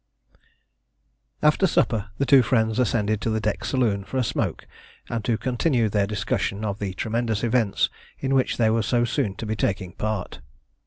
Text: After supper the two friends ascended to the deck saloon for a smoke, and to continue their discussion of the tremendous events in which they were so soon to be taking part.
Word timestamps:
After 1.43 1.67
supper 1.67 2.09
the 2.17 2.25
two 2.25 2.41
friends 2.41 2.79
ascended 2.79 3.21
to 3.21 3.29
the 3.29 3.39
deck 3.39 3.63
saloon 3.63 4.03
for 4.03 4.17
a 4.17 4.23
smoke, 4.23 4.65
and 5.09 5.23
to 5.25 5.37
continue 5.37 5.89
their 5.89 6.07
discussion 6.07 6.65
of 6.65 6.79
the 6.79 6.95
tremendous 6.95 7.43
events 7.43 7.87
in 8.17 8.33
which 8.33 8.57
they 8.57 8.71
were 8.71 8.81
so 8.81 9.05
soon 9.05 9.35
to 9.35 9.45
be 9.45 9.55
taking 9.55 9.91
part. 9.93 10.39